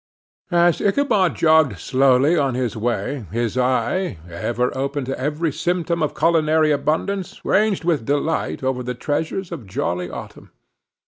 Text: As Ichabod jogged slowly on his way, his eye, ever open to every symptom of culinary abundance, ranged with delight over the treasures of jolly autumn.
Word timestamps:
As 0.49 0.81
Ichabod 0.81 1.35
jogged 1.35 1.77
slowly 1.77 2.35
on 2.35 2.55
his 2.55 2.75
way, 2.75 3.27
his 3.31 3.55
eye, 3.55 4.17
ever 4.27 4.75
open 4.75 5.05
to 5.05 5.15
every 5.19 5.51
symptom 5.53 6.01
of 6.01 6.15
culinary 6.15 6.71
abundance, 6.71 7.45
ranged 7.45 7.83
with 7.83 8.03
delight 8.07 8.63
over 8.63 8.81
the 8.81 8.95
treasures 8.95 9.51
of 9.51 9.67
jolly 9.67 10.09
autumn. 10.09 10.49